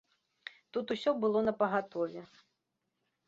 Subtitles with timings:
[0.77, 2.21] Тут усё было напагатове.